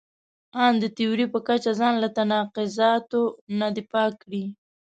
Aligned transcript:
ان 0.63 0.73
د 0.81 0.83
تیوري 0.97 1.25
په 1.33 1.39
کچه 1.47 1.71
ځان 1.79 1.93
له 2.03 2.09
تناقضاتو 2.17 3.23
نه 3.59 3.67
دی 3.75 3.83
پاک 3.91 4.11
کړی. 4.23 4.43